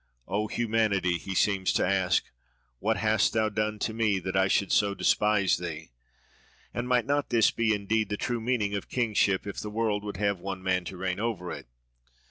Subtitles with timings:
[0.27, 2.31] —"O humanity!" he seems to ask,
[2.79, 7.51] "what hast thou done to me that I should so despise thee?"—And might not this
[7.51, 10.97] be indeed the true meaning of kingship, if the world would have one man to
[10.97, 11.67] reign over it?